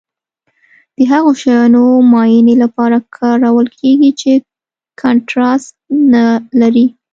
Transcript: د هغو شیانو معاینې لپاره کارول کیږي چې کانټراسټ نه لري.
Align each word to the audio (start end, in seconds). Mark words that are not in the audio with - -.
د 0.95 0.97
هغو 1.11 1.31
شیانو 1.41 1.83
معاینې 2.11 2.55
لپاره 2.63 2.97
کارول 3.17 3.67
کیږي 3.79 4.11
چې 4.21 4.31
کانټراسټ 5.01 5.73
نه 6.13 6.25
لري. 6.61 6.85